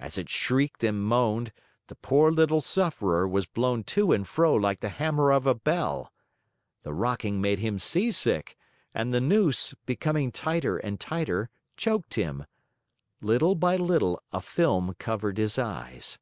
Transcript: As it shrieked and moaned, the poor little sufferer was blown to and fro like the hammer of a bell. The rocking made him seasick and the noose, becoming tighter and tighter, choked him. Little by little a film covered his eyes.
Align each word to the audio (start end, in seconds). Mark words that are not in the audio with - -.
As 0.00 0.18
it 0.18 0.28
shrieked 0.28 0.82
and 0.82 1.00
moaned, 1.00 1.52
the 1.86 1.94
poor 1.94 2.32
little 2.32 2.60
sufferer 2.60 3.28
was 3.28 3.46
blown 3.46 3.84
to 3.84 4.10
and 4.10 4.26
fro 4.26 4.52
like 4.56 4.80
the 4.80 4.88
hammer 4.88 5.30
of 5.30 5.46
a 5.46 5.54
bell. 5.54 6.12
The 6.82 6.92
rocking 6.92 7.40
made 7.40 7.60
him 7.60 7.78
seasick 7.78 8.58
and 8.92 9.14
the 9.14 9.20
noose, 9.20 9.76
becoming 9.86 10.32
tighter 10.32 10.76
and 10.78 10.98
tighter, 10.98 11.50
choked 11.76 12.14
him. 12.14 12.46
Little 13.20 13.54
by 13.54 13.76
little 13.76 14.20
a 14.32 14.40
film 14.40 14.94
covered 14.98 15.38
his 15.38 15.56
eyes. 15.56 16.18